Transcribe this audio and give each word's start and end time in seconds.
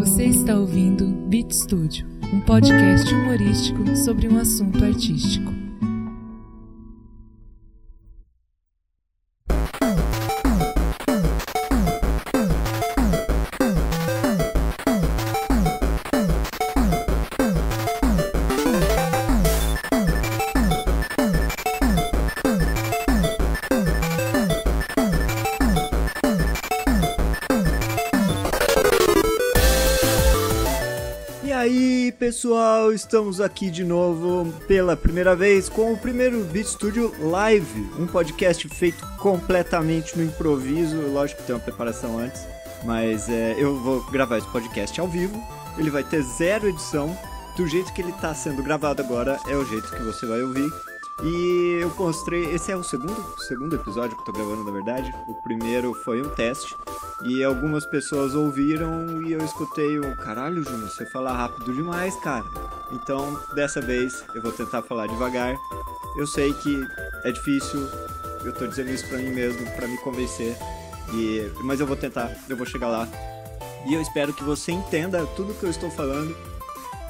Você 0.00 0.24
está 0.24 0.54
ouvindo 0.54 1.04
Beat 1.28 1.52
Studio, 1.52 2.06
um 2.32 2.40
podcast 2.40 3.14
humorístico 3.14 3.94
sobre 3.94 4.28
um 4.28 4.38
assunto 4.38 4.82
artístico. 4.82 5.59
Estamos 33.00 33.40
aqui 33.40 33.70
de 33.70 33.82
novo 33.82 34.52
pela 34.68 34.94
primeira 34.94 35.34
vez 35.34 35.70
com 35.70 35.92
o 35.92 35.96
primeiro 35.96 36.44
Beat 36.44 36.66
Studio 36.66 37.12
Live, 37.18 37.88
um 37.98 38.06
podcast 38.06 38.68
feito 38.68 39.06
completamente 39.16 40.16
no 40.18 40.22
improviso. 40.22 41.00
Lógico 41.08 41.40
que 41.40 41.46
tem 41.46 41.56
uma 41.56 41.62
preparação 41.62 42.18
antes, 42.18 42.42
mas 42.84 43.26
é, 43.30 43.54
eu 43.58 43.80
vou 43.80 44.04
gravar 44.10 44.36
esse 44.36 44.46
podcast 44.48 45.00
ao 45.00 45.08
vivo. 45.08 45.42
Ele 45.78 45.88
vai 45.88 46.04
ter 46.04 46.22
zero 46.22 46.68
edição. 46.68 47.16
Do 47.56 47.66
jeito 47.66 47.92
que 47.92 48.02
ele 48.02 48.10
está 48.10 48.34
sendo 48.34 48.62
gravado 48.62 49.02
agora, 49.02 49.38
é 49.48 49.56
o 49.56 49.64
jeito 49.64 49.90
que 49.90 50.02
você 50.02 50.26
vai 50.26 50.42
ouvir. 50.42 50.70
E 51.22 51.49
eu. 51.90 52.54
Esse 52.54 52.72
é 52.72 52.76
o 52.76 52.82
segundo, 52.82 53.24
segundo 53.38 53.76
episódio 53.76 54.16
que 54.16 54.22
eu 54.22 54.26
tô 54.26 54.32
gravando, 54.32 54.64
na 54.64 54.70
verdade. 54.70 55.12
O 55.26 55.34
primeiro 55.34 55.94
foi 55.94 56.22
um 56.22 56.28
teste. 56.30 56.76
E 57.22 57.44
algumas 57.44 57.84
pessoas 57.84 58.34
ouviram 58.34 59.22
e 59.22 59.32
eu 59.32 59.44
escutei 59.44 59.98
o 59.98 60.16
caralho, 60.16 60.62
Júnior, 60.62 60.88
você 60.88 61.04
fala 61.06 61.32
rápido 61.32 61.72
demais, 61.72 62.16
cara. 62.16 62.44
Então, 62.92 63.38
dessa 63.54 63.80
vez, 63.80 64.24
eu 64.34 64.40
vou 64.40 64.52
tentar 64.52 64.82
falar 64.82 65.06
devagar. 65.06 65.56
Eu 66.16 66.26
sei 66.26 66.52
que 66.54 66.82
é 67.24 67.30
difícil, 67.30 67.88
eu 68.44 68.52
tô 68.52 68.66
dizendo 68.66 68.90
isso 68.90 69.06
pra 69.06 69.18
mim 69.18 69.30
mesmo, 69.30 69.70
pra 69.72 69.86
me 69.86 69.98
convencer. 69.98 70.56
E, 71.12 71.50
mas 71.62 71.80
eu 71.80 71.86
vou 71.86 71.96
tentar, 71.96 72.34
eu 72.48 72.56
vou 72.56 72.66
chegar 72.66 72.88
lá. 72.88 73.08
E 73.86 73.94
eu 73.94 74.00
espero 74.00 74.32
que 74.32 74.44
você 74.44 74.72
entenda 74.72 75.26
tudo 75.36 75.54
que 75.54 75.64
eu 75.64 75.70
estou 75.70 75.90
falando. 75.90 76.34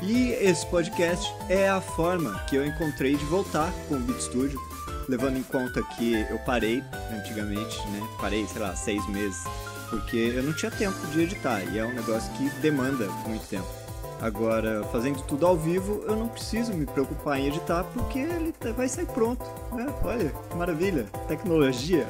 E 0.03 0.31
esse 0.33 0.67
podcast 0.67 1.33
é 1.49 1.69
a 1.69 1.81
forma 1.81 2.39
que 2.49 2.57
eu 2.57 2.65
encontrei 2.65 3.17
de 3.17 3.25
voltar 3.27 3.71
com 3.87 3.97
o 3.97 3.99
Beat 4.01 4.21
Studio, 4.21 4.59
levando 5.11 5.37
em 5.37 5.43
conta 5.43 5.83
que 5.97 6.15
eu 6.31 6.39
parei 6.39 6.83
antigamente, 7.13 7.77
né? 7.89 8.09
Parei, 8.21 8.47
sei 8.47 8.63
lá, 8.63 8.75
seis 8.75 9.07
meses 9.09 9.45
porque 9.91 10.17
eu 10.17 10.43
não 10.43 10.53
tinha 10.53 10.71
tempo 10.71 10.97
de 11.09 11.23
editar 11.23 11.63
e 11.65 11.79
é 11.79 11.85
um 11.85 11.93
negócio 11.93 12.33
que 12.35 12.49
demanda 12.61 13.07
muito 13.27 13.47
tempo. 13.49 13.67
Agora, 14.23 14.85
fazendo 14.93 15.23
tudo 15.23 15.47
ao 15.47 15.57
vivo, 15.57 16.05
eu 16.07 16.15
não 16.15 16.29
preciso 16.29 16.73
me 16.73 16.87
preocupar 16.87 17.41
em 17.41 17.49
editar 17.49 17.85
porque 17.85 18.21
ele 18.21 18.53
tá, 18.53 18.71
vai 18.71 18.89
sair 18.89 19.07
pronto. 19.07 19.45
Né? 19.73 19.87
Olha, 20.05 20.33
maravilha, 20.57 21.05
tecnologia. 21.27 22.07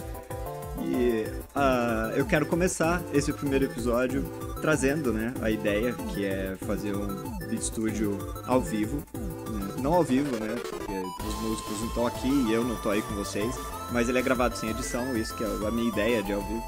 E 0.83 1.25
uh, 1.55 2.17
eu 2.17 2.27
quero 2.27 2.47
começar 2.47 3.03
esse 3.13 3.33
primeiro 3.33 3.67
episódio 3.67 4.25
trazendo 4.61 5.13
né, 5.13 5.33
a 5.41 5.51
ideia 5.51 5.93
que 5.93 6.25
é 6.25 6.57
fazer 6.67 6.95
um 6.97 7.39
Beat 7.39 7.63
Studio 7.63 8.19
ao 8.47 8.61
vivo. 8.61 9.03
Né? 9.15 9.75
Não 9.81 9.95
ao 9.95 10.03
vivo, 10.03 10.37
né? 10.37 10.57
Porque 10.91 11.27
os 11.27 11.35
músicos 11.43 11.81
não 11.81 11.87
estão 11.87 12.07
aqui 12.07 12.29
e 12.29 12.53
eu 12.53 12.65
não 12.65 12.75
estou 12.75 12.93
aí 12.93 13.03
com 13.03 13.15
vocês. 13.15 13.55
Mas 13.93 14.09
ele 14.09 14.19
é 14.19 14.23
gravado 14.23 14.57
sem 14.57 14.71
edição, 14.71 15.17
isso 15.17 15.35
que 15.35 15.45
é 15.45 15.47
a 15.47 15.71
minha 15.71 15.89
ideia 15.89 16.23
de 16.23 16.33
ao 16.33 16.41
vivo. 16.41 16.63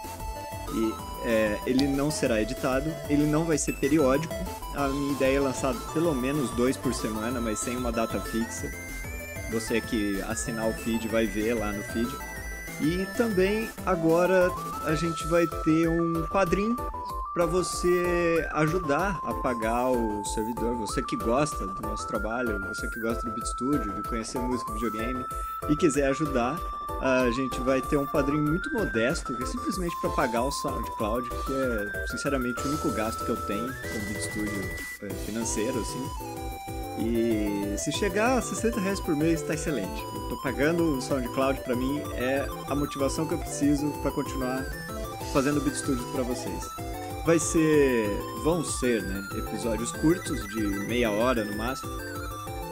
E 0.74 0.94
é, 1.24 1.58
ele 1.66 1.86
não 1.86 2.10
será 2.10 2.40
editado, 2.40 2.92
ele 3.08 3.24
não 3.24 3.44
vai 3.44 3.58
ser 3.58 3.74
periódico. 3.74 4.34
A 4.74 4.88
minha 4.88 5.12
ideia 5.12 5.36
é 5.36 5.40
lançar 5.40 5.74
pelo 5.92 6.14
menos 6.14 6.50
dois 6.50 6.76
por 6.76 6.94
semana, 6.94 7.40
mas 7.40 7.58
sem 7.58 7.76
uma 7.76 7.92
data 7.92 8.20
fixa. 8.20 8.70
Você 9.50 9.80
que 9.80 10.20
assinar 10.22 10.68
o 10.68 10.72
feed 10.72 11.08
vai 11.08 11.26
ver 11.26 11.54
lá 11.54 11.72
no 11.72 11.82
feed. 11.82 12.10
E 12.80 13.06
também 13.16 13.68
agora 13.84 14.50
a 14.84 14.94
gente 14.94 15.26
vai 15.26 15.46
ter 15.46 15.88
um 15.88 16.26
padrinho 16.28 16.74
para 17.32 17.46
você 17.46 18.46
ajudar 18.52 19.18
a 19.22 19.32
pagar 19.34 19.88
o 19.90 20.24
servidor. 20.24 20.76
Você 20.76 21.02
que 21.02 21.16
gosta 21.16 21.66
do 21.66 21.82
nosso 21.82 22.06
trabalho, 22.06 22.58
você 22.68 22.88
que 22.88 23.00
gosta 23.00 23.24
do 23.24 23.32
Beat 23.34 23.46
Studio, 23.46 23.92
de 23.92 24.02
conhecer 24.08 24.38
música 24.38 24.72
videogame 24.74 25.24
e 25.68 25.76
quiser 25.76 26.08
ajudar, 26.08 26.58
a 27.00 27.30
gente 27.30 27.58
vai 27.60 27.80
ter 27.80 27.96
um 27.96 28.06
padrinho 28.06 28.42
muito 28.42 28.72
modesto, 28.72 29.34
que 29.34 29.42
é 29.42 29.46
simplesmente 29.46 29.98
para 30.00 30.10
pagar 30.10 30.42
o 30.42 30.52
SoundCloud, 30.52 31.28
que 31.28 31.52
é 31.54 32.06
sinceramente 32.08 32.60
o 32.62 32.68
único 32.68 32.90
gasto 32.90 33.24
que 33.24 33.30
eu 33.30 33.36
tenho 33.36 33.66
com 33.66 33.98
o 33.98 34.06
Beat 34.08 34.20
Studio 34.20 34.70
é, 35.02 35.08
financeiro, 35.08 35.80
assim. 35.80 36.10
E 36.98 37.78
se 37.78 37.90
chegar 37.92 38.36
a 38.36 38.42
60 38.42 38.78
reais 38.78 39.00
por 39.00 39.16
mês, 39.16 39.40
tá 39.42 39.54
excelente. 39.54 40.02
Eu 40.14 40.28
tô 40.28 40.42
pagando 40.42 40.98
o 40.98 41.00
SoundCloud 41.00 41.62
para 41.62 41.74
mim 41.74 42.00
é 42.14 42.46
a 42.68 42.74
motivação 42.74 43.26
que 43.26 43.32
eu 43.32 43.38
preciso 43.38 43.90
para 44.02 44.10
continuar 44.10 44.64
fazendo 45.32 45.60
Beat 45.62 45.76
Studio 45.76 46.04
para 46.12 46.22
vocês. 46.22 47.01
Vai 47.24 47.38
ser, 47.38 48.08
vão 48.42 48.64
ser, 48.64 49.02
né, 49.02 49.28
episódios 49.38 49.92
curtos 49.92 50.46
de 50.48 50.60
meia 50.88 51.10
hora 51.10 51.44
no 51.44 51.56
máximo. 51.56 51.92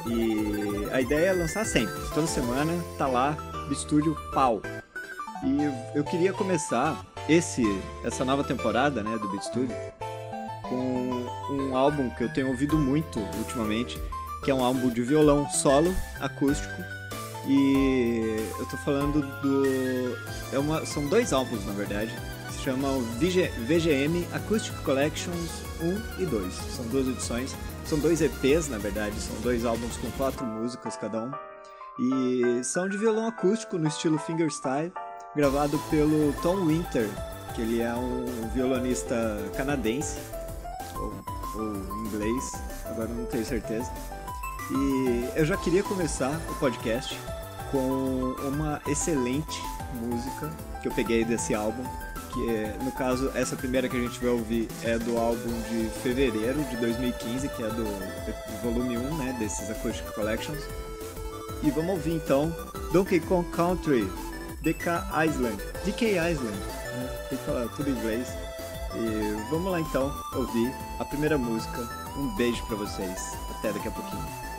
E 0.06 0.93
a 0.93 1.00
ideia 1.00 1.28
é 1.28 1.33
lançar 1.33 1.65
sempre. 1.65 1.94
Toda 2.12 2.27
semana 2.27 2.72
tá 2.99 3.06
lá 3.06 3.37
Estúdio 3.71 4.16
Pau. 4.34 4.61
E 5.44 5.97
eu 5.97 6.03
queria 6.03 6.33
começar 6.33 7.06
esse 7.28 7.62
essa 8.05 8.25
nova 8.25 8.43
temporada, 8.43 9.03
né, 9.03 9.16
do 9.19 9.28
Beat 9.28 9.44
Studio 9.44 9.77
com 10.71 11.27
um 11.50 11.77
álbum 11.77 12.09
que 12.11 12.25
eu 12.25 12.32
tenho 12.32 12.49
ouvido 12.49 12.78
muito 12.78 13.19
ultimamente, 13.38 14.00
que 14.44 14.50
é 14.50 14.55
um 14.55 14.65
álbum 14.65 14.88
de 14.88 15.03
violão 15.03 15.49
solo 15.50 15.94
acústico. 16.21 16.82
E 17.47 18.37
eu 18.59 18.67
tô 18.67 18.77
falando 18.78 19.21
do 19.43 20.17
é 20.53 20.59
uma 20.59 20.87
são 20.87 21.06
dois 21.06 21.32
álbuns, 21.32 21.65
na 21.67 21.72
verdade. 21.72 22.12
Se 22.50 22.59
chamam 22.65 23.00
VGM 23.00 24.27
Acoustic 24.33 24.75
Collections 24.83 25.50
1 26.19 26.22
e 26.22 26.27
2. 26.27 26.55
São 26.55 26.87
duas 26.87 27.09
edições. 27.09 27.55
São 27.84 27.99
dois 27.99 28.21
EPs, 28.21 28.69
na 28.69 28.78
verdade, 28.78 29.19
são 29.21 29.34
dois 29.41 29.65
álbuns 29.65 29.97
com 29.97 30.11
quatro 30.12 30.44
músicas 30.44 30.97
cada 30.97 31.25
um. 31.25 31.33
E 31.99 32.62
são 32.65 32.88
de 32.88 32.97
violão 32.97 33.27
acústico 33.27 33.77
no 33.77 33.88
estilo 33.88 34.19
fingerstyle, 34.19 34.93
gravado 35.34 35.78
pelo 35.91 36.33
Tom 36.41 36.66
Winter, 36.66 37.09
que 37.55 37.62
ele 37.62 37.81
é 37.83 37.93
um 37.94 38.49
violonista 38.55 39.38
canadense, 39.56 40.19
ou, 40.94 41.12
ou 41.56 41.75
inglês, 42.06 42.53
agora 42.87 43.09
não 43.09 43.25
tenho 43.27 43.44
certeza. 43.44 43.91
E 44.71 45.28
eu 45.34 45.44
já 45.44 45.56
queria 45.56 45.82
começar 45.82 46.41
o 46.49 46.55
podcast 46.55 47.19
com 47.71 48.34
uma 48.47 48.81
excelente 48.87 49.61
música 50.00 50.50
que 50.81 50.88
eu 50.88 50.93
peguei 50.93 51.25
desse 51.25 51.55
álbum, 51.55 51.84
que 52.32 52.48
é, 52.48 52.76
no 52.82 52.92
caso, 52.92 53.30
essa 53.34 53.56
primeira 53.56 53.88
que 53.88 53.96
a 53.96 54.00
gente 54.00 54.18
vai 54.20 54.30
ouvir 54.30 54.68
é 54.82 54.98
do 54.98 55.18
álbum 55.18 55.60
de 55.68 55.88
fevereiro 56.02 56.62
de 56.64 56.76
2015, 56.76 57.48
que 57.48 57.62
é 57.62 57.68
do 57.68 57.84
volume 58.62 58.96
1, 58.96 59.16
né, 59.16 59.36
desses 59.38 59.70
Acoustic 59.70 60.06
Collections. 60.14 60.62
E 61.62 61.70
vamos 61.70 61.90
ouvir 61.90 62.14
então 62.14 62.54
Donkey 62.92 63.20
Kong 63.20 63.46
Country, 63.50 64.10
DK 64.62 64.88
Island, 65.26 65.62
DK 65.84 66.16
Island, 66.16 66.56
né? 66.56 67.26
tem 67.28 67.38
que 67.38 67.44
falar 67.44 67.69
tudo 67.69 67.90
em 67.90 67.92
inglês. 67.92 68.28
E 68.94 69.50
vamos 69.50 69.70
lá 69.70 69.80
então 69.80 70.12
ouvir 70.34 70.72
a 70.98 71.04
primeira 71.04 71.38
música. 71.38 71.88
Um 72.16 72.34
beijo 72.36 72.64
para 72.66 72.76
vocês. 72.76 73.36
Até 73.50 73.72
daqui 73.72 73.88
a 73.88 73.90
pouquinho. 73.90 74.50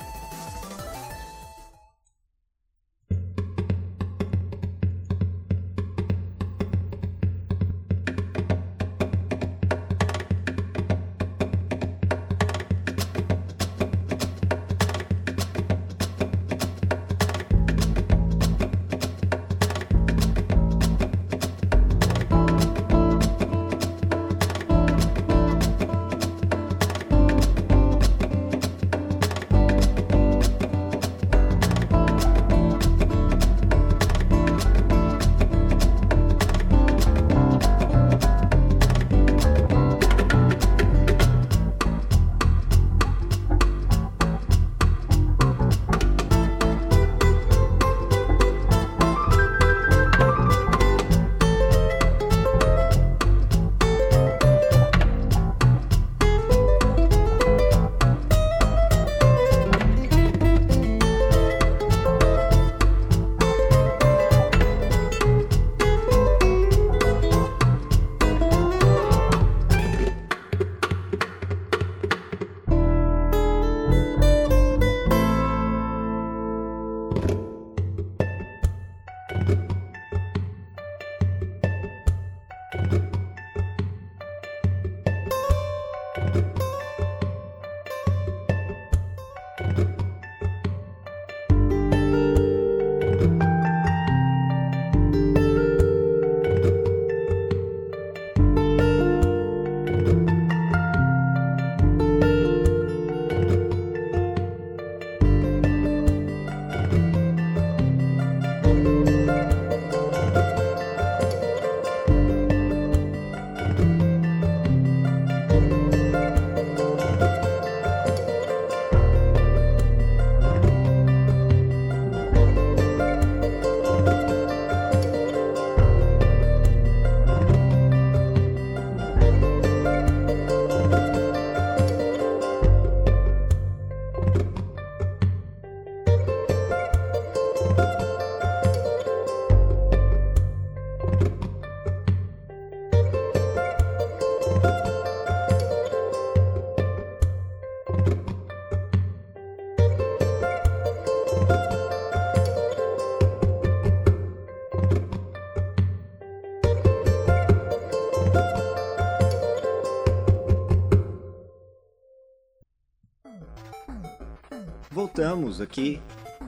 Voltamos 165.42 165.60
aqui 165.60 166.00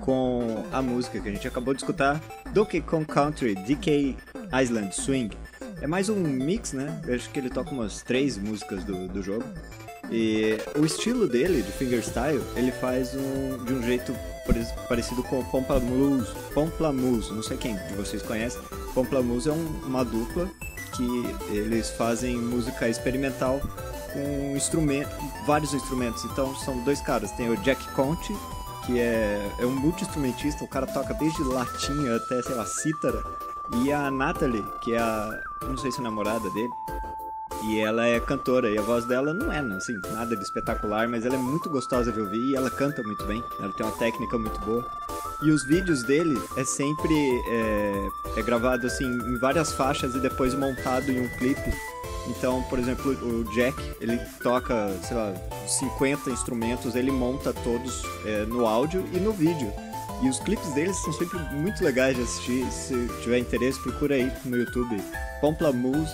com 0.01 0.63
a 0.71 0.81
música 0.81 1.19
que 1.19 1.27
a 1.27 1.31
gente 1.31 1.47
acabou 1.47 1.73
de 1.73 1.81
escutar, 1.81 2.21
Donkey 2.53 2.81
Kong 2.81 3.05
Country 3.05 3.55
DK 3.55 4.15
Island 4.61 4.93
Swing. 4.93 5.35
É 5.81 5.87
mais 5.87 6.09
um 6.09 6.15
mix, 6.15 6.73
né? 6.73 7.01
Eu 7.07 7.15
acho 7.15 7.29
que 7.29 7.39
ele 7.39 7.49
toca 7.49 7.71
umas 7.71 8.03
três 8.03 8.37
músicas 8.37 8.83
do, 8.83 9.07
do 9.07 9.23
jogo. 9.23 9.45
E 10.11 10.57
o 10.77 10.85
estilo 10.85 11.27
dele, 11.27 11.63
de 11.63 11.71
fingerstyle, 11.71 12.41
ele 12.55 12.71
faz 12.71 13.15
um, 13.15 13.63
de 13.65 13.73
um 13.73 13.81
jeito 13.81 14.13
parecido 14.87 15.23
com 15.23 15.39
o 15.39 15.45
Pomplamoose. 15.45 16.31
Pomplamoose, 16.53 17.33
não 17.33 17.41
sei 17.41 17.57
quem 17.57 17.75
de 17.75 17.93
vocês 17.95 18.21
conhece. 18.21 18.59
Pomplamoose 18.93 19.49
é 19.49 19.53
um, 19.53 19.65
uma 19.85 20.05
dupla 20.05 20.47
que 20.95 21.55
eles 21.55 21.89
fazem 21.89 22.35
música 22.35 22.87
experimental 22.87 23.59
com 24.13 24.55
instrumento, 24.55 25.09
vários 25.45 25.73
instrumentos. 25.73 26.23
Então 26.25 26.55
são 26.57 26.83
dois 26.83 27.01
caras, 27.01 27.31
tem 27.31 27.49
o 27.49 27.57
Jack 27.57 27.83
Conte, 27.93 28.33
que 28.85 28.99
é, 28.99 29.51
é 29.59 29.65
um 29.65 29.75
multi-instrumentista, 29.75 30.63
o 30.63 30.67
cara 30.67 30.85
toca 30.85 31.13
desde 31.13 31.43
latinha 31.43 32.15
até, 32.15 32.41
sei 32.41 32.55
lá, 32.55 32.65
cítara. 32.65 33.23
E 33.81 33.91
a 33.91 34.11
Natalie, 34.11 34.65
que 34.81 34.93
é 34.93 34.99
a, 34.99 35.41
não 35.63 35.77
sei 35.77 35.91
se 35.91 35.99
é 35.99 36.03
namorada 36.03 36.49
dele, 36.49 36.69
e 37.63 37.79
ela 37.79 38.05
é 38.05 38.19
cantora, 38.19 38.69
e 38.69 38.77
a 38.77 38.81
voz 38.81 39.05
dela 39.05 39.33
não 39.33 39.51
é, 39.51 39.59
assim, 39.75 39.93
nada 40.11 40.35
de 40.35 40.43
espetacular, 40.43 41.07
mas 41.07 41.25
ela 41.25 41.35
é 41.35 41.37
muito 41.37 41.69
gostosa 41.69 42.11
de 42.11 42.19
ouvir 42.19 42.51
e 42.51 42.55
ela 42.55 42.69
canta 42.69 43.01
muito 43.03 43.23
bem. 43.25 43.41
Ela 43.59 43.71
tem 43.71 43.85
uma 43.85 43.95
técnica 43.95 44.37
muito 44.37 44.59
boa. 44.61 44.85
E 45.41 45.49
os 45.49 45.63
vídeos 45.65 46.03
dele 46.03 46.41
é 46.57 46.63
sempre 46.63 47.13
é, 47.47 48.07
é 48.37 48.41
gravado 48.41 48.87
assim 48.87 49.05
em 49.05 49.37
várias 49.37 49.71
faixas 49.73 50.15
e 50.15 50.19
depois 50.19 50.53
montado 50.53 51.09
em 51.09 51.21
um 51.21 51.29
clipe. 51.37 51.73
Então, 52.27 52.63
por 52.63 52.79
exemplo, 52.79 53.11
o 53.11 53.43
Jack, 53.53 53.75
ele 53.99 54.17
toca, 54.41 54.97
sei 55.03 55.17
lá, 55.17 55.33
50 55.67 56.29
instrumentos, 56.29 56.95
ele 56.95 57.11
monta 57.11 57.53
todos 57.53 58.03
é, 58.25 58.45
no 58.45 58.65
áudio 58.65 59.05
e 59.13 59.17
no 59.17 59.33
vídeo. 59.33 59.71
E 60.21 60.29
os 60.29 60.39
clipes 60.39 60.71
deles 60.73 60.95
são 60.97 61.11
sempre 61.11 61.37
muito 61.51 61.83
legais 61.83 62.15
de 62.15 62.23
assistir. 62.23 62.65
Se 62.71 63.07
tiver 63.21 63.39
interesse, 63.39 63.77
procura 63.81 64.15
aí 64.15 64.31
no 64.45 64.55
YouTube. 64.55 65.01
Pomplamoose 65.41 66.13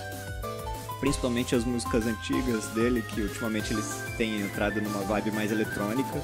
principalmente 1.00 1.54
as 1.54 1.64
músicas 1.64 2.06
antigas 2.06 2.66
dele, 2.68 3.02
que 3.02 3.22
ultimamente 3.22 3.72
eles 3.72 3.86
têm 4.16 4.42
entrado 4.42 4.80
numa 4.80 5.00
vibe 5.00 5.32
mais 5.32 5.50
eletrônica, 5.50 6.20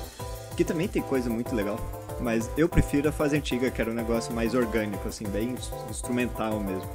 que 0.56 0.62
também 0.62 0.86
tem 0.86 1.02
coisa 1.02 1.28
muito 1.28 1.54
legal. 1.54 1.80
Mas 2.20 2.48
eu 2.56 2.68
prefiro 2.68 3.08
a 3.08 3.12
fase 3.12 3.36
antiga, 3.36 3.70
que 3.70 3.80
era 3.80 3.90
um 3.90 3.94
negócio 3.94 4.32
mais 4.32 4.54
orgânico, 4.54 5.08
assim, 5.08 5.24
bem 5.24 5.54
instrumental 5.90 6.60
mesmo. 6.60 6.88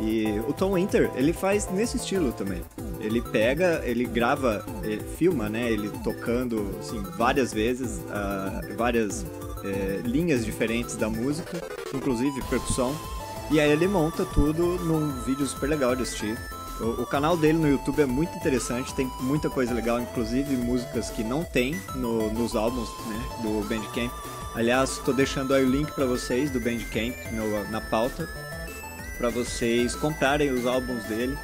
E 0.00 0.40
o 0.48 0.52
Tom 0.52 0.74
Winter, 0.74 1.10
ele 1.14 1.32
faz 1.32 1.70
nesse 1.70 1.96
estilo 1.96 2.32
também. 2.32 2.62
Ele 3.00 3.20
pega, 3.20 3.80
ele 3.84 4.04
grava, 4.04 4.64
ele 4.82 5.02
filma, 5.16 5.48
né? 5.48 5.70
Ele 5.70 5.88
tocando, 6.02 6.76
assim, 6.80 7.00
várias 7.16 7.52
vezes, 7.52 7.98
uh, 7.98 8.76
várias 8.76 9.24
é, 9.64 10.00
linhas 10.04 10.44
diferentes 10.44 10.96
da 10.96 11.08
música, 11.08 11.60
inclusive 11.94 12.42
percussão. 12.48 12.94
E 13.50 13.60
aí 13.60 13.70
ele 13.70 13.86
monta 13.86 14.24
tudo 14.24 14.78
num 14.84 15.10
vídeo 15.22 15.46
super 15.46 15.68
legal 15.68 15.94
de 15.94 16.02
assistir. 16.02 16.36
O, 16.80 17.02
o, 17.02 17.06
canal 17.06 17.36
dele 17.36 17.58
no 17.58 17.68
YouTube 17.68 18.02
é 18.02 18.06
muito 18.06 18.36
interessante, 18.36 18.92
tem 18.94 19.08
muita 19.20 19.48
coisa 19.48 19.72
legal, 19.72 20.00
inclusive 20.00 20.56
músicas 20.56 21.08
que 21.08 21.22
não 21.22 21.44
tem 21.44 21.80
no, 21.94 22.32
nos 22.32 22.56
álbuns 22.56 22.88
né, 23.06 23.24
do 23.42 23.60
Bandcamp. 23.68 24.12
Aliás, 24.54 24.90
estou 24.90 25.14
deixando 25.14 25.54
aí 25.54 25.64
o 25.64 25.68
link 25.68 25.92
para 25.92 26.04
vocês 26.04 26.50
do 26.50 26.58
Bandcamp 26.58 27.14
no, 27.32 27.70
na 27.70 27.80
pauta, 27.80 28.28
para 29.16 29.28
vocês 29.30 29.94
comprarem 29.94 30.50
os 30.52 30.66
álbuns 30.66 31.04
dele. 31.04 31.36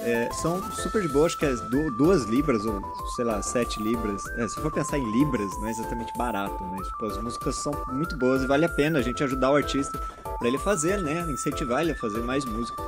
É, 0.00 0.28
são 0.32 0.62
super 0.72 1.00
de 1.00 1.08
boa, 1.08 1.24
acho 1.24 1.38
que 1.38 1.46
é 1.46 1.54
duas 1.96 2.24
libras 2.24 2.66
ou 2.66 2.82
sei 3.16 3.24
lá, 3.24 3.40
sete 3.40 3.82
libras. 3.82 4.22
É, 4.36 4.46
se 4.46 4.60
for 4.60 4.70
pensar 4.70 4.98
em 4.98 5.12
libras, 5.12 5.50
não 5.58 5.68
é 5.68 5.70
exatamente 5.70 6.12
barato, 6.18 6.62
mas 6.64 6.86
tipo, 6.86 7.06
as 7.06 7.22
músicas 7.22 7.56
são 7.56 7.72
muito 7.90 8.16
boas 8.18 8.42
e 8.42 8.46
vale 8.46 8.66
a 8.66 8.68
pena 8.68 8.98
a 8.98 9.02
gente 9.02 9.24
ajudar 9.24 9.50
o 9.50 9.56
artista 9.56 9.98
para 10.38 10.48
ele 10.48 10.58
fazer, 10.58 11.00
né? 11.00 11.24
Incentivar 11.30 11.80
ele 11.80 11.92
a 11.92 11.96
fazer 11.96 12.20
mais 12.20 12.44
música. 12.44 12.82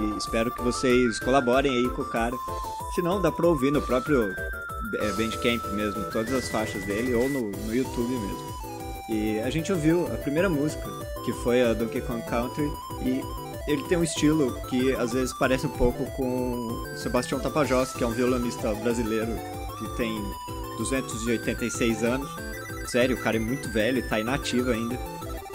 E 0.00 0.18
espero 0.18 0.50
que 0.50 0.60
vocês 0.60 1.20
colaborem 1.20 1.72
aí 1.72 1.88
com 1.90 2.02
o 2.02 2.10
cara. 2.10 2.36
Se 2.94 3.02
não, 3.02 3.22
dá 3.22 3.30
pra 3.30 3.46
ouvir 3.46 3.70
no 3.70 3.80
próprio 3.80 4.34
é, 4.94 5.12
Bandcamp 5.12 5.64
mesmo, 5.72 6.04
todas 6.10 6.32
as 6.34 6.48
faixas 6.48 6.84
dele, 6.84 7.14
ou 7.14 7.28
no, 7.28 7.50
no 7.50 7.74
YouTube 7.74 8.10
mesmo. 8.10 8.58
E 9.08 9.38
a 9.40 9.48
gente 9.48 9.72
ouviu 9.72 10.06
a 10.12 10.16
primeira 10.16 10.48
música, 10.48 10.84
que 11.24 11.32
foi 11.32 11.62
a 11.62 11.72
Donkey 11.72 12.00
Kong 12.02 12.22
Country, 12.26 12.70
e 13.00 13.22
ele 13.68 13.82
tem 13.84 13.98
um 13.98 14.02
estilo 14.02 14.58
que 14.68 14.94
às 14.94 15.12
vezes 15.12 15.32
parece 15.34 15.66
um 15.66 15.70
pouco 15.70 16.06
com 16.12 16.84
Sebastião 16.96 17.38
Tapajós, 17.38 17.92
que 17.92 18.02
é 18.02 18.06
um 18.06 18.12
violonista 18.12 18.72
brasileiro 18.74 19.32
que 19.78 19.96
tem 19.96 20.18
286 20.78 22.02
anos. 22.02 22.30
Sério, 22.86 23.14
o 23.14 23.20
cara 23.20 23.36
é 23.36 23.40
muito 23.40 23.68
velho, 23.68 24.08
tá 24.08 24.18
inativo 24.18 24.70
ainda. 24.70 24.98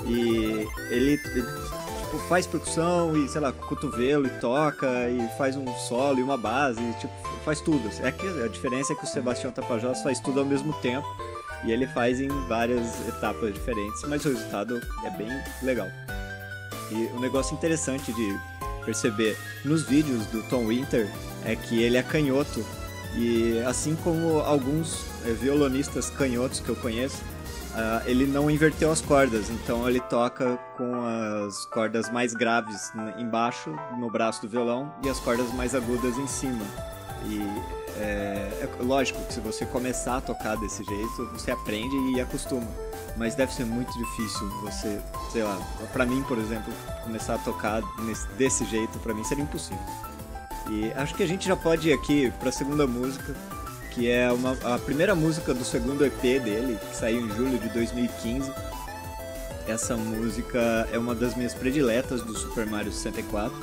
E 0.05 0.67
ele, 0.91 1.13
ele 1.13 1.41
tipo, 1.41 2.19
faz 2.29 2.45
percussão 2.45 3.17
e, 3.17 3.27
sei 3.27 3.41
lá, 3.41 3.51
cotovelo 3.51 4.27
e 4.27 4.29
toca 4.39 5.09
e 5.09 5.27
faz 5.35 5.55
um 5.55 5.65
solo 5.75 6.19
e 6.19 6.23
uma 6.23 6.37
base, 6.37 6.79
e, 6.79 6.93
tipo, 6.99 7.13
faz 7.43 7.61
tudo. 7.61 7.89
É 8.03 8.11
que 8.11 8.27
a 8.43 8.47
diferença 8.47 8.93
é 8.93 8.95
que 8.95 9.05
o 9.05 9.07
Sebastião 9.07 9.51
Tapajós 9.51 10.03
faz 10.03 10.19
tudo 10.19 10.39
ao 10.39 10.45
mesmo 10.45 10.71
tempo 10.73 11.07
e 11.65 11.71
ele 11.71 11.87
faz 11.87 12.19
em 12.19 12.27
várias 12.47 13.07
etapas 13.07 13.51
diferentes, 13.53 14.03
mas 14.07 14.23
o 14.23 14.29
resultado 14.29 14.79
é 15.03 15.09
bem 15.09 15.29
legal. 15.63 15.87
E 16.91 17.09
um 17.15 17.19
negócio 17.19 17.53
interessante 17.53 18.11
de 18.13 18.39
perceber 18.85 19.37
nos 19.63 19.83
vídeos 19.83 20.25
do 20.27 20.41
Tom 20.43 20.67
Winter 20.67 21.09
é 21.45 21.55
que 21.55 21.81
ele 21.81 21.97
é 21.97 22.03
canhoto 22.03 22.65
e 23.15 23.59
assim 23.65 23.95
como 23.95 24.39
alguns 24.39 25.05
é, 25.25 25.31
violonistas 25.31 26.09
canhotos 26.09 26.59
que 26.59 26.69
eu 26.69 26.75
conheço, 26.75 27.21
Uh, 27.73 28.05
ele 28.05 28.27
não 28.27 28.51
inverteu 28.51 28.91
as 28.91 29.01
cordas, 29.01 29.49
então 29.49 29.89
ele 29.89 29.99
toca 29.99 30.59
com 30.77 30.93
as 31.47 31.65
cordas 31.65 32.07
mais 32.07 32.31
graves 32.31 32.91
embaixo 33.17 33.75
no 33.97 34.11
braço 34.11 34.43
do 34.43 34.47
violão 34.47 34.93
e 35.03 35.09
as 35.09 35.19
cordas 35.19 35.51
mais 35.53 35.73
agudas 35.73 36.15
em 36.19 36.27
cima. 36.27 36.63
E 37.25 37.41
é, 37.97 38.49
é 38.61 38.83
lógico 38.83 39.23
que 39.25 39.33
se 39.33 39.39
você 39.39 39.65
começar 39.65 40.17
a 40.17 40.21
tocar 40.21 40.55
desse 40.57 40.83
jeito, 40.83 41.29
você 41.31 41.51
aprende 41.51 41.95
e 42.15 42.21
acostuma. 42.21 42.67
Mas 43.15 43.35
deve 43.35 43.53
ser 43.53 43.65
muito 43.65 43.91
difícil 43.97 44.49
você, 44.61 44.99
sei 45.31 45.43
lá, 45.43 45.59
para 45.91 46.05
mim, 46.05 46.23
por 46.23 46.37
exemplo, 46.37 46.73
começar 47.03 47.35
a 47.35 47.37
tocar 47.37 47.81
nesse, 47.99 48.27
desse 48.29 48.65
jeito, 48.65 48.97
para 48.99 49.13
mim 49.13 49.23
seria 49.23 49.43
impossível. 49.43 49.83
E 50.69 50.91
acho 50.93 51.13
que 51.13 51.23
a 51.23 51.27
gente 51.27 51.47
já 51.47 51.55
pode 51.55 51.89
ir 51.89 51.93
aqui 51.93 52.31
para 52.39 52.49
a 52.49 52.51
segunda 52.51 52.87
música, 52.87 53.35
que 53.91 54.09
é 54.09 54.31
uma, 54.31 54.57
a 54.63 54.79
primeira 54.79 55.13
música 55.13 55.53
do 55.53 55.63
segundo 55.63 56.05
EP 56.05 56.21
dele, 56.21 56.79
que 56.89 56.95
saiu 56.95 57.21
em 57.21 57.29
julho 57.29 57.59
de 57.59 57.69
2015. 57.69 58.51
Essa 59.67 59.95
música 59.95 60.87
é 60.91 60.97
uma 60.97 61.13
das 61.13 61.35
minhas 61.35 61.53
prediletas 61.53 62.23
do 62.23 62.35
Super 62.35 62.65
Mario 62.65 62.91
64. 62.91 63.53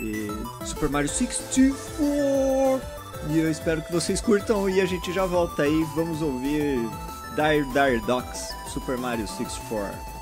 E 0.00 0.28
Super 0.64 0.88
Mario 0.88 1.08
64! 1.08 1.76
E 3.30 3.38
eu 3.38 3.50
espero 3.50 3.82
que 3.82 3.92
vocês 3.92 4.20
curtam 4.20 4.68
e 4.68 4.80
a 4.80 4.86
gente 4.86 5.12
já 5.12 5.24
volta 5.24 5.62
aí. 5.62 5.84
Vamos 5.94 6.20
ouvir 6.22 6.78
Dire 7.34 7.64
Dire 7.72 8.00
Docks 8.06 8.54
Super 8.68 8.98
Mario 8.98 9.26
64. 9.26 10.15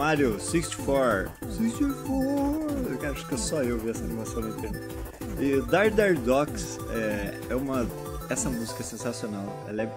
Mario 0.00 0.40
64. 0.40 1.30
64! 1.42 3.10
Acho 3.12 3.28
que 3.28 3.36
só 3.36 3.62
eu 3.62 3.78
vi 3.78 3.90
essa 3.90 4.02
animação 4.02 4.40
na 4.40 4.48
internet. 4.48 4.96
E 5.38 5.60
Dar 5.70 5.90
Dar 5.90 6.14
Dogs 6.14 6.78
é, 6.90 7.38
é 7.50 7.54
uma. 7.54 7.86
Essa 8.30 8.48
música 8.48 8.80
é 8.80 8.82
sensacional. 8.82 9.44
Ela 9.68 9.82
é 9.82 9.92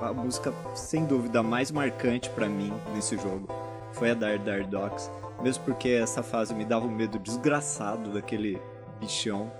a 0.00 0.14
música, 0.14 0.50
sem 0.74 1.04
dúvida, 1.04 1.42
mais 1.42 1.70
marcante 1.70 2.30
para 2.30 2.48
mim 2.48 2.72
nesse 2.94 3.18
jogo. 3.18 3.46
Foi 3.92 4.12
a 4.12 4.14
Dar 4.14 4.38
Dar 4.38 4.64
Dogs. 4.64 5.10
Mesmo 5.42 5.62
porque 5.64 5.90
essa 5.90 6.22
fase 6.22 6.54
me 6.54 6.64
dava 6.64 6.86
um 6.86 6.90
medo 6.90 7.18
desgraçado 7.18 8.14
daquele 8.14 8.58
bichão 8.98 9.52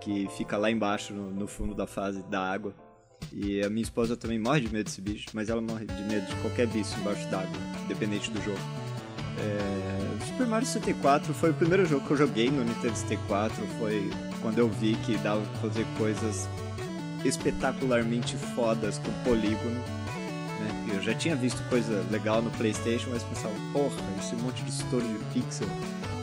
que 0.00 0.28
fica 0.36 0.56
lá 0.56 0.70
embaixo 0.70 1.12
no, 1.12 1.32
no 1.32 1.48
fundo 1.48 1.74
da 1.74 1.88
fase 1.88 2.22
da 2.22 2.40
água. 2.40 2.72
E 3.32 3.60
a 3.60 3.68
minha 3.68 3.82
esposa 3.82 4.16
também 4.16 4.38
morre 4.38 4.60
de 4.60 4.72
medo 4.72 4.84
desse 4.84 5.00
bicho, 5.00 5.30
mas 5.34 5.50
ela 5.50 5.60
morre 5.60 5.84
de 5.84 6.02
medo 6.04 6.26
de 6.26 6.36
qualquer 6.36 6.68
bicho 6.68 6.96
embaixo 7.00 7.28
d'água, 7.28 7.50
independente 7.86 8.30
do 8.30 8.40
jogo. 8.40 8.85
É... 9.38 10.24
Super 10.26 10.46
Mario 10.46 10.66
64 10.66 11.32
foi 11.34 11.50
o 11.50 11.54
primeiro 11.54 11.86
jogo 11.86 12.06
que 12.06 12.12
eu 12.12 12.16
joguei 12.16 12.50
no 12.50 12.64
Nintendo 12.64 12.96
64, 12.96 13.54
foi 13.78 14.10
quando 14.42 14.58
eu 14.58 14.68
vi 14.68 14.94
que 15.04 15.16
dava 15.18 15.40
pra 15.40 15.60
fazer 15.60 15.86
coisas 15.96 16.48
espetacularmente 17.24 18.36
fodas 18.54 18.98
com 18.98 19.12
polígono. 19.24 19.80
Né? 20.60 20.94
Eu 20.94 21.02
já 21.02 21.14
tinha 21.14 21.34
visto 21.34 21.62
coisa 21.68 22.04
legal 22.10 22.42
no 22.42 22.50
Playstation, 22.52 23.10
mas 23.10 23.22
pensava, 23.22 23.54
porra, 23.72 23.96
esse 24.18 24.34
monte 24.36 24.62
de 24.62 24.70
estouro 24.70 25.06
de 25.06 25.18
pixel. 25.32 25.68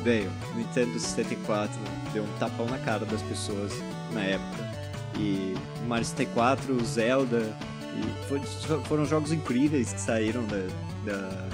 Veio, 0.04 0.30
Nintendo 0.56 1.00
64 1.00 1.74
deu 2.12 2.24
um 2.24 2.38
tapão 2.40 2.66
na 2.66 2.78
cara 2.80 3.06
das 3.06 3.22
pessoas 3.22 3.72
na 4.12 4.22
época 4.22 4.84
e 5.18 5.56
Mario 5.88 6.06
64, 6.06 6.84
Zelda, 6.86 7.56
e 7.96 8.28
foi, 8.28 8.40
foram 8.86 9.06
jogos 9.06 9.32
incríveis 9.32 9.94
que 9.94 10.02
saíram 10.02 10.44
da, 10.46 10.68
da, 11.06 11.50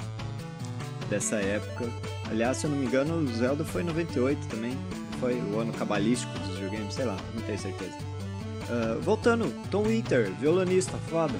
dessa 1.10 1.36
época. 1.36 1.90
Aliás, 2.30 2.58
se 2.58 2.66
eu 2.66 2.70
não 2.70 2.78
me 2.78 2.86
engano, 2.86 3.16
o 3.16 3.26
Zelda 3.26 3.64
foi 3.64 3.82
em 3.82 3.86
98 3.86 4.46
também, 4.46 4.78
foi 5.18 5.34
o 5.34 5.58
ano 5.58 5.72
cabalístico 5.72 6.32
dos 6.38 6.56
videogames, 6.56 6.94
sei 6.94 7.04
lá, 7.04 7.16
não 7.34 7.42
tenho 7.42 7.58
certeza. 7.58 7.96
Uh, 8.70 9.00
voltando, 9.02 9.52
Tom 9.70 9.82
Winter, 9.82 10.30
violonista, 10.40 10.96
foda. 11.08 11.34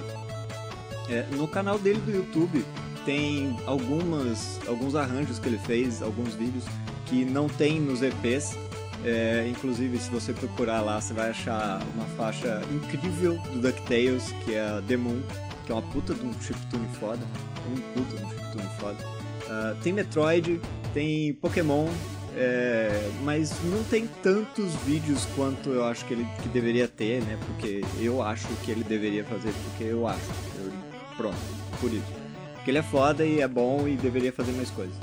É, 1.09 1.25
no 1.35 1.49
canal 1.49 1.79
dele 1.79 2.01
do 2.01 2.11
YouTube 2.11 2.65
tem 3.05 3.57
algumas, 3.67 4.61
alguns 4.67 4.95
arranjos 4.95 5.39
que 5.39 5.49
ele 5.49 5.59
fez, 5.59 6.03
alguns 6.03 6.35
vídeos 6.35 6.65
que 7.07 7.25
não 7.25 7.49
tem 7.49 7.81
nos 7.81 8.03
EPs, 8.03 8.57
é, 9.05 9.49
inclusive, 9.49 9.99
se 9.99 10.11
você 10.11 10.33
procurar 10.33 10.83
lá, 10.83 11.01
você 11.01 11.15
vai 11.15 11.31
achar 11.31 11.83
uma 11.95 12.05
faixa 12.17 12.61
incrível 12.71 13.39
do 13.53 13.61
DuckTales, 13.61 14.33
que 14.45 14.55
é 14.55 14.61
a 14.61 14.83
The 14.87 14.97
Moon, 14.97 15.23
que 15.65 15.73
é 15.73 15.75
uma 15.75 15.83
puta 15.83 16.15
de 16.15 16.25
um 16.25 16.33
chiptune 16.41 16.89
foda. 16.99 17.23
Um 17.71 17.81
puta 17.95 18.17
de 18.17 18.25
um 18.25 18.31
chiptune 18.31 18.69
foda. 18.79 19.20
Uh, 19.51 19.75
tem 19.83 19.93
Metroid, 19.93 20.61
tem 20.95 21.35
Pokémon, 21.35 21.89
é, 22.37 23.11
mas 23.25 23.53
não 23.65 23.83
tem 23.85 24.07
tantos 24.23 24.73
vídeos 24.87 25.27
quanto 25.35 25.71
eu 25.71 25.85
acho 25.85 26.05
que 26.05 26.15
ele 26.15 26.27
que 26.41 26.49
deveria 26.49 26.87
ter, 26.87 27.21
né? 27.23 27.37
Porque 27.45 27.85
eu 27.99 28.23
acho 28.23 28.47
que 28.65 28.71
ele 28.71 28.85
deveria 28.85 29.25
fazer, 29.25 29.53
porque 29.65 29.85
eu 29.85 30.07
acho. 30.07 30.21
Eu, 30.57 30.73
pronto, 31.17 31.37
por 31.81 31.93
isso. 31.93 32.07
Porque 32.55 32.71
ele 32.71 32.79
é 32.79 32.83
foda 32.83 33.25
e 33.25 33.41
é 33.41 33.49
bom 33.49 33.89
e 33.89 33.97
deveria 33.97 34.33
fazer 34.33 34.53
mais 34.53 34.71
coisas. 34.71 34.95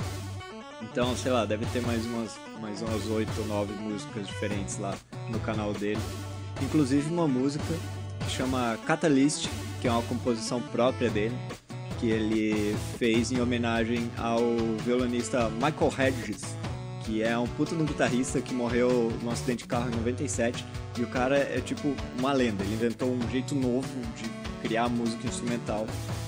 Então, 0.81 1.15
sei 1.17 1.31
lá, 1.31 1.43
deve 1.43 1.65
ter 1.67 1.81
mais 1.81 2.05
umas 2.05 2.39
mais 2.61 2.81
umas 2.81 3.05
8 3.05 3.29
ou 3.39 3.47
9 3.47 3.73
músicas 3.73 4.27
diferentes 4.27 4.77
lá 4.79 4.95
no 5.29 5.39
canal 5.39 5.73
dele. 5.73 6.01
Inclusive 6.61 7.09
uma 7.11 7.27
música 7.27 7.65
que 8.19 8.31
chama 8.31 8.77
Catalyst, 8.85 9.47
que 9.81 9.87
é 9.87 9.91
uma 9.91 10.01
composição 10.03 10.61
própria 10.61 11.09
dele, 11.09 11.35
que 11.99 12.09
ele 12.09 12.75
fez 12.97 13.31
em 13.31 13.41
homenagem 13.41 14.09
ao 14.17 14.41
violonista 14.83 15.49
Michael 15.49 15.93
Hedges, 15.97 16.41
que 17.03 17.23
é 17.23 17.37
um 17.37 17.47
puto 17.47 17.75
no 17.75 17.85
guitarrista 17.85 18.41
que 18.41 18.53
morreu 18.53 19.11
num 19.21 19.31
acidente 19.31 19.63
de 19.63 19.69
carro 19.69 19.89
em 19.89 19.95
97. 19.95 20.65
E 20.97 21.03
o 21.03 21.07
cara 21.07 21.37
é 21.37 21.61
tipo 21.61 21.93
uma 22.17 22.33
lenda, 22.33 22.63
ele 22.63 22.73
inventou 22.73 23.11
um 23.11 23.29
jeito 23.29 23.53
novo 23.53 23.87
de 24.15 24.29
criar 24.61 24.89
música 24.89 25.27
instrumental 25.27 25.85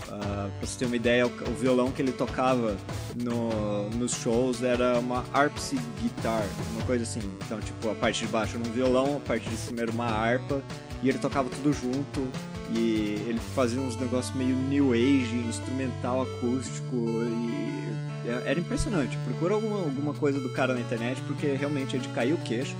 Uh, 0.09 0.49
pra 0.57 0.67
você 0.67 0.79
ter 0.79 0.85
uma 0.85 0.95
ideia, 0.95 1.27
o, 1.27 1.53
violão 1.53 1.91
que 1.91 2.01
ele 2.01 2.11
tocava 2.11 2.75
no, 3.15 3.89
nos 3.91 4.13
shows 4.15 4.63
era 4.63 4.97
uma 4.97 5.23
harpsy 5.31 5.79
guitar, 6.01 6.43
uma 6.73 6.83
coisa 6.83 7.03
assim. 7.03 7.21
Então, 7.45 7.59
tipo, 7.59 7.91
a 7.91 7.95
parte 7.95 8.25
de 8.25 8.31
baixo 8.31 8.57
era 8.57 8.67
um 8.67 8.71
violão, 8.71 9.17
a 9.17 9.19
parte 9.19 9.47
de 9.47 9.55
cima 9.55 9.81
era 9.81 9.91
uma 9.91 10.07
harpa, 10.07 10.63
e 11.01 11.09
ele 11.09 11.17
tocava 11.17 11.49
tudo 11.49 11.71
junto, 11.73 12.27
e 12.71 13.23
ele 13.27 13.39
fazia 13.55 13.79
uns 13.79 13.95
negócios 13.95 14.35
meio 14.35 14.55
new 14.55 14.93
age, 14.93 15.35
instrumental 15.47 16.21
acústico, 16.21 16.95
e 16.95 18.29
é, 18.29 18.51
era 18.51 18.59
impressionante. 18.59 19.17
Procura 19.25 19.55
alguma, 19.55 19.77
alguma 19.77 20.13
coisa 20.13 20.39
do 20.39 20.49
cara 20.49 20.73
na 20.73 20.81
internet, 20.81 21.21
porque 21.27 21.47
realmente 21.53 21.95
é 21.95 21.99
de 21.99 22.07
cair 22.09 22.33
o 22.33 22.37
queixo. 22.37 22.75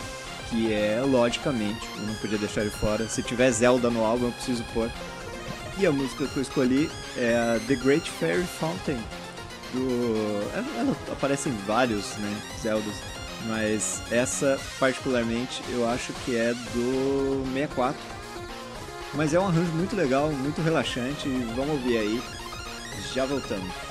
que 0.51 0.73
é, 0.73 1.01
logicamente, 1.01 1.87
eu 1.97 2.07
não 2.07 2.15
podia 2.17 2.39
deixar 2.39 2.63
ele 2.63 2.71
fora. 2.71 3.09
Se 3.09 3.23
tiver 3.23 3.51
Zelda 3.51 3.91
no 3.91 4.05
álbum, 4.05 4.27
eu 4.27 4.33
preciso 4.33 4.65
pôr. 4.75 4.91
E 5.79 5.87
a 5.87 5.93
música 5.93 6.27
que 6.27 6.37
eu 6.37 6.43
escolhi 6.43 6.91
é 7.17 7.61
The 7.69 7.77
Great 7.77 8.11
Fairy 8.11 8.45
Fountain, 8.59 8.99
do. 9.73 10.51
Ela, 10.55 10.97
aparece 11.11 11.49
em 11.49 11.57
vários, 11.67 12.17
né, 12.17 12.41
Zeldas. 12.61 12.95
Mas 13.47 14.03
essa, 14.11 14.59
particularmente, 14.81 15.63
eu 15.71 15.89
acho 15.89 16.13
que 16.25 16.37
é 16.37 16.53
do 16.53 17.45
64. 17.55 18.01
Mas 19.15 19.33
é 19.33 19.41
um 19.41 19.47
arranjo 19.47 19.73
muito 19.73 19.97
legal, 19.97 20.31
muito 20.31 20.61
relaxante. 20.61 21.29
Vamos 21.55 21.77
ouvir 21.77 21.99
aí. 21.99 22.23
Já 23.15 23.25
voltamos. 23.25 23.88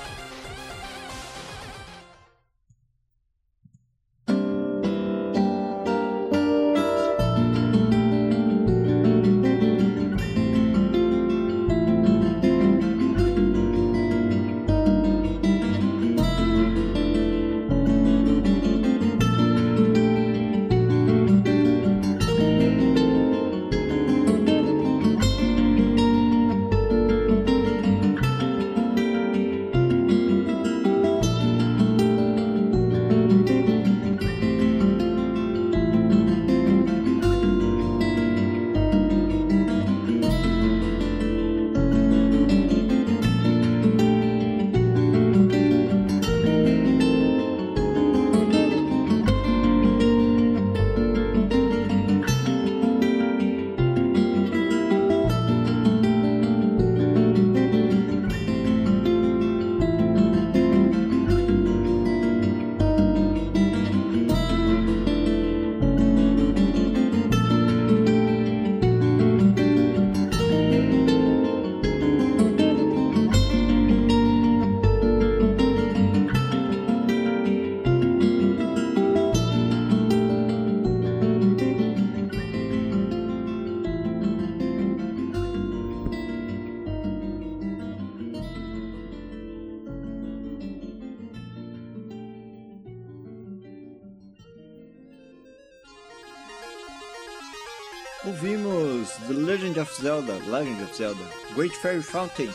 Ouvimos 98.28 99.10
The 99.28 99.34
Legend 99.34 99.80
of 99.80 100.02
Zelda, 100.02 100.34
Legend 100.48 100.84
of 100.84 100.96
Zelda, 100.96 101.24
Great 101.56 101.76
Fairy 101.78 102.04
Fountain. 102.04 102.50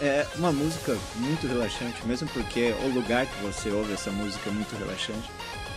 É 0.00 0.26
uma 0.34 0.52
música 0.52 0.96
muito 1.16 1.46
relaxante, 1.46 2.04
mesmo 2.06 2.28
porque 2.28 2.74
o 2.84 2.88
lugar 2.88 3.24
que 3.26 3.42
você 3.42 3.70
ouve 3.70 3.92
essa 3.92 4.10
música 4.10 4.50
é 4.50 4.52
muito 4.52 4.76
relaxante. 4.76 5.30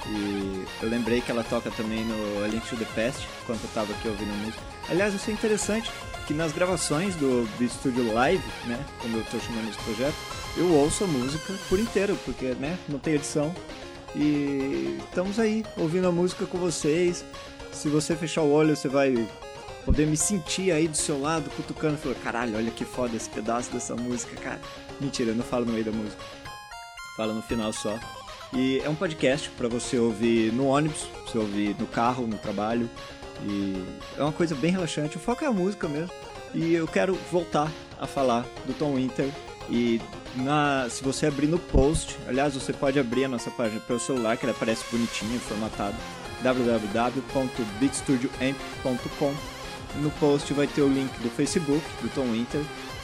E 0.07 0.65
eu 0.81 0.89
lembrei 0.89 1.21
que 1.21 1.31
ela 1.31 1.43
toca 1.43 1.69
também 1.71 2.03
no 2.03 2.43
A 2.43 2.47
Link 2.47 2.67
to 2.67 2.75
the 2.75 2.85
Past, 2.95 3.27
quando 3.45 3.61
eu 3.63 3.69
tava 3.73 3.93
aqui 3.93 4.07
ouvindo 4.07 4.31
a 4.31 4.37
música. 4.37 4.63
Aliás, 4.89 5.13
isso 5.13 5.29
é 5.29 5.33
interessante, 5.33 5.91
que 6.25 6.33
nas 6.33 6.51
gravações 6.51 7.15
do 7.15 7.47
Beat 7.59 7.71
Studio 7.71 8.11
Live, 8.11 8.43
né, 8.65 8.83
como 8.99 9.17
eu 9.17 9.23
tô 9.25 9.39
chamando 9.39 9.69
esse 9.69 9.79
projeto, 9.83 10.15
eu 10.57 10.73
ouço 10.73 11.03
a 11.03 11.07
música 11.07 11.53
por 11.69 11.79
inteiro, 11.79 12.17
porque, 12.25 12.47
né, 12.55 12.77
não 12.89 12.97
tem 12.97 13.13
edição. 13.13 13.55
E 14.15 14.97
estamos 15.07 15.39
aí, 15.39 15.63
ouvindo 15.77 16.07
a 16.07 16.11
música 16.11 16.47
com 16.47 16.57
vocês. 16.57 17.23
Se 17.71 17.87
você 17.89 18.15
fechar 18.15 18.41
o 18.41 18.51
olho, 18.51 18.75
você 18.75 18.87
vai 18.87 19.27
poder 19.85 20.05
me 20.05 20.17
sentir 20.17 20.71
aí 20.71 20.87
do 20.87 20.97
seu 20.97 21.19
lado, 21.19 21.49
cutucando, 21.51 21.97
falando, 21.97 22.21
caralho, 22.21 22.57
olha 22.57 22.71
que 22.71 22.85
foda 22.85 23.15
esse 23.15 23.29
pedaço 23.29 23.71
dessa 23.71 23.95
música, 23.95 24.35
cara. 24.35 24.59
Mentira, 24.99 25.31
eu 25.31 25.35
não 25.35 25.43
falo 25.43 25.65
no 25.65 25.71
meio 25.73 25.85
da 25.85 25.91
música. 25.91 26.21
Fala 27.15 27.33
no 27.33 27.41
final 27.41 27.71
só. 27.73 27.97
E 28.53 28.79
é 28.79 28.89
um 28.89 28.95
podcast 28.95 29.49
para 29.51 29.67
você 29.67 29.97
ouvir 29.97 30.51
no 30.53 30.67
ônibus, 30.67 31.07
você 31.25 31.37
ouvir 31.37 31.75
no 31.79 31.87
carro, 31.87 32.27
no 32.27 32.37
trabalho. 32.37 32.89
E 33.43 33.83
é 34.17 34.23
uma 34.23 34.31
coisa 34.31 34.55
bem 34.55 34.71
relaxante. 34.71 35.17
O 35.17 35.19
foco 35.19 35.43
é 35.43 35.47
a 35.47 35.51
música 35.51 35.87
mesmo. 35.87 36.11
E 36.53 36.73
eu 36.73 36.87
quero 36.87 37.15
voltar 37.31 37.71
a 37.99 38.07
falar 38.07 38.45
do 38.65 38.73
Tom 38.73 38.95
Winter. 38.95 39.29
E 39.69 40.01
na, 40.35 40.87
se 40.89 41.03
você 41.03 41.27
abrir 41.27 41.47
no 41.47 41.59
post, 41.59 42.17
aliás, 42.27 42.55
você 42.55 42.73
pode 42.73 42.99
abrir 42.99 43.25
a 43.25 43.27
nossa 43.27 43.51
página 43.51 43.79
pelo 43.81 43.99
celular, 43.99 44.35
que 44.35 44.45
ela 44.45 44.53
aparece 44.53 44.83
bonitinho, 44.91 45.39
formatado 45.39 45.95
www.beatstudioamp.com. 46.41 49.33
No 50.01 50.09
post 50.11 50.53
vai 50.53 50.67
ter 50.67 50.81
o 50.81 50.87
link 50.87 51.11
do 51.19 51.29
Facebook, 51.29 51.83
do 52.01 52.09
Tom 52.13 52.31
Winter, 52.31 52.61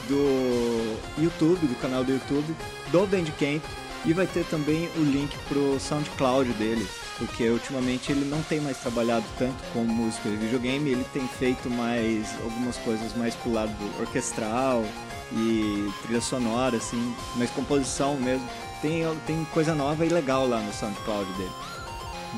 do 0.08 0.96
YouTube, 1.18 1.66
do 1.66 1.74
canal 1.80 2.04
do 2.04 2.12
YouTube, 2.12 2.54
do 2.92 3.06
Bandcamp 3.06 3.62
e 4.06 4.12
vai 4.12 4.26
ter 4.26 4.44
também 4.44 4.88
o 4.96 5.00
link 5.00 5.36
pro 5.48 5.78
SoundCloud 5.80 6.50
dele, 6.54 6.86
porque 7.18 7.48
ultimamente 7.48 8.12
ele 8.12 8.24
não 8.24 8.40
tem 8.42 8.60
mais 8.60 8.78
trabalhado 8.78 9.24
tanto 9.36 9.56
com 9.72 9.80
música 9.80 10.30
de 10.30 10.36
videogame, 10.36 10.90
ele 10.90 11.04
tem 11.12 11.26
feito 11.26 11.68
mais 11.68 12.32
algumas 12.42 12.76
coisas 12.78 13.14
mais 13.16 13.34
pro 13.34 13.52
lado 13.52 13.72
orquestral 13.98 14.84
e 15.32 15.90
trilha 16.02 16.20
sonora, 16.20 16.76
assim, 16.76 17.14
mais 17.34 17.50
composição 17.50 18.16
mesmo. 18.16 18.48
Tem, 18.80 19.02
tem 19.26 19.44
coisa 19.52 19.74
nova 19.74 20.06
e 20.06 20.08
legal 20.08 20.46
lá 20.46 20.60
no 20.60 20.72
SoundCloud 20.72 21.30
dele. 21.32 21.50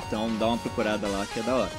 Então 0.07 0.35
dá 0.39 0.47
uma 0.47 0.59
procurada 0.59 1.07
lá 1.09 1.27
que 1.27 1.41
é 1.41 1.43
da 1.43 1.55
hora. 1.55 1.73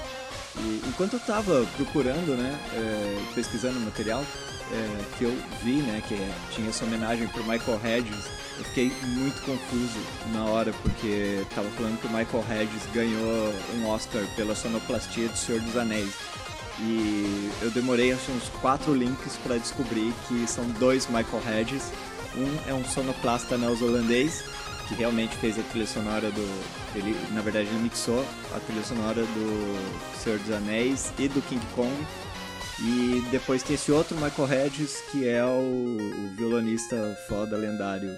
E 0.57 0.81
enquanto 0.87 1.13
eu 1.13 1.19
tava 1.19 1.65
procurando, 1.77 2.35
né, 2.35 2.59
é, 2.73 3.33
pesquisando 3.33 3.79
material, 3.79 4.23
é, 4.71 5.17
que 5.17 5.23
eu 5.23 5.37
vi, 5.63 5.77
né, 5.77 6.01
que 6.07 6.15
tinha 6.53 6.69
essa 6.69 6.85
homenagem 6.85 7.27
pro 7.27 7.43
Michael 7.43 7.79
Hedges, 7.83 8.25
eu 8.57 8.65
fiquei 8.65 8.91
muito 9.03 9.41
confuso 9.45 9.99
na 10.33 10.43
hora, 10.45 10.73
porque 10.83 11.45
tava 11.55 11.69
falando 11.71 11.99
que 11.99 12.07
o 12.07 12.09
Michael 12.09 12.45
Hedges 12.49 12.83
ganhou 12.93 13.53
um 13.75 13.87
Oscar 13.87 14.23
pela 14.35 14.53
sonoplastia 14.53 15.29
de 15.29 15.37
Senhor 15.37 15.61
dos 15.61 15.77
Anéis. 15.77 16.13
E 16.81 17.51
eu 17.61 17.71
demorei 17.71 18.11
acho, 18.11 18.31
uns 18.31 18.49
quatro 18.61 18.93
links 18.93 19.37
para 19.43 19.57
descobrir 19.57 20.13
que 20.27 20.45
são 20.47 20.65
dois 20.79 21.07
Michael 21.07 21.43
Hedges. 21.47 21.83
Um 22.35 22.69
é 22.69 22.73
um 22.73 22.85
sonoplasta 22.85 23.57
neozelandês 23.57 24.43
que 24.89 24.95
realmente 24.95 25.37
fez 25.37 25.57
a 25.57 25.61
trilha 25.63 25.85
sonora 25.85 26.31
do. 26.31 26.63
Ele, 26.95 27.15
na 27.31 27.41
verdade, 27.41 27.67
ele 27.67 27.77
mixou 27.77 28.25
a 28.55 28.59
trilha 28.59 28.83
sonora 28.83 29.21
do 29.21 30.17
Senhor 30.17 30.39
dos 30.39 30.51
Anéis 30.51 31.13
e 31.19 31.27
do 31.27 31.41
King 31.43 31.63
Kong. 31.75 31.93
E 32.81 33.23
depois 33.29 33.61
tem 33.61 33.75
esse 33.75 33.91
outro 33.91 34.17
Michael 34.17 34.51
Hedges, 34.51 35.01
que 35.11 35.27
é 35.27 35.43
o, 35.43 35.97
o 35.97 36.35
violonista 36.35 36.95
foda 37.27 37.55
lendário 37.55 38.17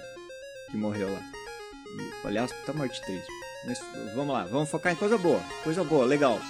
que 0.70 0.76
morreu 0.76 1.12
lá. 1.12 1.20
E, 1.98 2.26
aliás, 2.26 2.50
tá 2.64 2.72
morte 2.72 3.00
triste. 3.02 3.28
Mas 3.66 3.78
vamos 4.14 4.32
lá, 4.32 4.44
vamos 4.44 4.70
focar 4.70 4.92
em 4.92 4.96
coisa 4.96 5.18
boa. 5.18 5.40
Coisa 5.62 5.84
boa, 5.84 6.06
legal. 6.06 6.40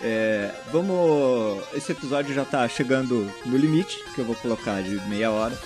É, 0.00 0.50
vamos. 0.72 1.62
Esse 1.74 1.92
episódio 1.92 2.34
já 2.34 2.44
tá 2.44 2.66
chegando 2.68 3.30
no 3.44 3.56
limite, 3.56 4.02
que 4.14 4.20
eu 4.20 4.24
vou 4.24 4.34
colocar 4.36 4.82
de 4.82 4.94
meia 5.08 5.30
hora. 5.30 5.56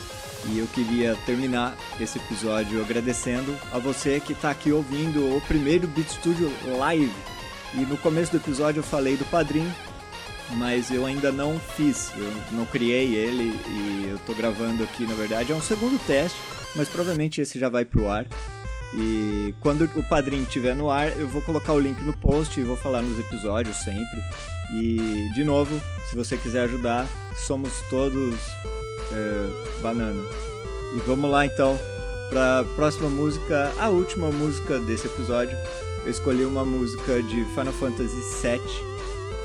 E 0.51 0.59
eu 0.59 0.67
queria 0.67 1.17
terminar 1.25 1.77
esse 2.01 2.19
episódio 2.19 2.81
agradecendo 2.81 3.57
a 3.73 3.79
você 3.79 4.19
que 4.21 4.33
está 4.33 4.51
aqui 4.51 4.73
ouvindo 4.73 5.37
o 5.37 5.41
primeiro 5.43 5.87
Beat 5.87 6.09
Studio 6.09 6.53
Live. 6.79 7.13
E 7.75 7.81
no 7.81 7.97
começo 7.97 8.33
do 8.33 8.39
episódio 8.39 8.81
eu 8.81 8.85
falei 8.85 9.17
do 9.17 9.25
padrinho, 9.27 9.73
mas 10.57 10.91
eu 10.91 11.07
ainda 11.07 11.31
não 11.31 11.59
fiz, 11.59 12.13
eu 12.17 12.33
não 12.53 12.67
criei 12.67 13.15
ele 13.15 13.59
e 13.69 14.07
eu 14.11 14.17
estou 14.17 14.35
gravando 14.35 14.83
aqui, 14.83 15.07
na 15.07 15.15
verdade, 15.15 15.53
é 15.53 15.55
um 15.55 15.63
segundo 15.63 15.99
teste, 16.07 16.39
mas 16.75 16.89
provavelmente 16.89 17.41
esse 17.41 17.59
já 17.59 17.69
vai 17.69 17.85
pro 17.85 18.11
ar. 18.11 18.27
E 18.95 19.55
quando 19.61 19.85
o 19.97 20.03
padrinho 20.03 20.43
estiver 20.43 20.77
no 20.77 20.91
ar, 20.91 21.17
eu 21.17 21.27
vou 21.27 21.41
colocar 21.41 21.73
o 21.73 21.81
link 21.81 21.99
no 22.03 22.13
post 22.15 22.61
e 22.61 22.65
vou 22.65 22.77
falar 22.77 23.01
nos 23.01 23.19
episódios 23.19 23.77
sempre. 23.77 24.21
E 24.75 25.31
de 25.35 25.45
novo, 25.45 25.81
se 26.11 26.17
você 26.17 26.37
quiser 26.37 26.65
ajudar, 26.65 27.07
somos 27.35 27.73
todos 27.89 28.35
é, 29.13 29.81
banana. 29.83 30.23
E 30.95 31.01
vamos 31.07 31.31
lá 31.31 31.47
então 31.47 31.79
para 32.29 32.61
a 32.61 32.65
próxima 32.65 33.11
música, 33.11 33.73
a 33.79 33.89
última 33.89 34.31
música 34.31 34.79
desse 34.81 35.07
episódio. 35.07 35.57
Eu 36.05 36.11
escolhi 36.11 36.45
uma 36.45 36.65
música 36.65 37.23
de 37.23 37.45
Final 37.55 37.73
Fantasy 37.75 38.17
VII. 38.43 38.61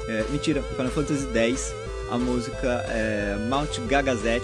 É, 0.07 0.25
mentira, 0.29 0.63
Final 0.63 0.91
Fantasy 0.91 1.27
X. 1.37 1.73
A 2.09 2.17
música 2.17 2.85
é 2.87 3.37
Mount 3.49 3.79
Gagazet. 3.87 4.43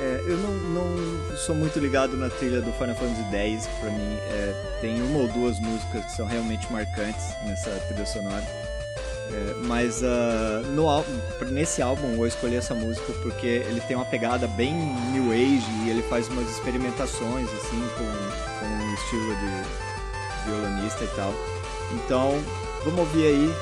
É, 0.00 0.24
eu 0.26 0.36
não, 0.36 0.50
não 0.74 1.36
sou 1.36 1.54
muito 1.54 1.78
ligado 1.78 2.16
na 2.16 2.28
trilha 2.28 2.60
do 2.60 2.72
Final 2.72 2.94
Fantasy 2.94 3.34
X. 3.34 3.66
Pra 3.80 3.90
mim, 3.90 4.16
é, 4.30 4.78
tem 4.80 5.02
uma 5.02 5.20
ou 5.20 5.28
duas 5.28 5.58
músicas 5.58 6.04
que 6.04 6.12
são 6.12 6.26
realmente 6.26 6.70
marcantes 6.70 7.24
nessa 7.46 7.70
trilha 7.88 8.04
sonora. 8.04 8.63
É, 9.34 9.54
mas 9.66 10.00
uh, 10.02 10.64
no, 10.74 10.86
nesse 11.50 11.82
álbum 11.82 12.14
eu 12.14 12.26
escolhi 12.26 12.54
essa 12.54 12.74
música 12.74 13.12
porque 13.22 13.46
ele 13.46 13.80
tem 13.80 13.96
uma 13.96 14.04
pegada 14.04 14.46
bem 14.46 14.72
new 15.12 15.32
age 15.32 15.66
e 15.84 15.90
ele 15.90 16.02
faz 16.02 16.28
umas 16.28 16.48
experimentações 16.48 17.48
assim 17.48 17.82
com, 17.98 18.60
com 18.60 18.66
um 18.66 18.94
estilo 18.94 19.34
de 19.34 20.48
violonista 20.48 21.02
e 21.04 21.08
tal. 21.16 21.34
Então 21.92 22.40
vamos 22.84 23.00
ouvir 23.00 23.26
aí 23.26 23.54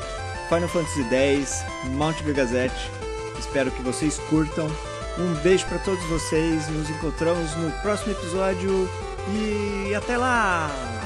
Final 0.48 0.68
Fantasy 0.68 1.04
X, 1.10 1.64
Mount 1.84 2.22
Gagazette. 2.22 2.90
Espero 3.38 3.70
que 3.70 3.80
vocês 3.80 4.18
curtam. 4.28 4.70
Um 5.18 5.34
beijo 5.42 5.66
para 5.66 5.78
todos 5.78 6.04
vocês. 6.04 6.68
Nos 6.68 6.90
encontramos 6.90 7.54
no 7.56 7.70
próximo 7.80 8.12
episódio 8.12 8.88
e 9.28 9.94
até 9.94 10.18
lá! 10.18 11.01